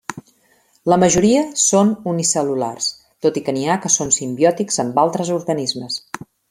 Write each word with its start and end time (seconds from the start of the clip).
La 0.91 0.97
majoria 1.03 1.43
són 1.65 1.91
unicel·lulars, 2.13 2.89
tot 3.27 3.39
i 3.43 3.47
que 3.49 3.57
n'hi 3.59 3.69
ha 3.75 3.79
que 3.87 3.95
són 3.99 4.17
simbiòtics 4.21 4.85
amb 4.87 5.03
altres 5.07 5.35
organismes. 5.41 6.05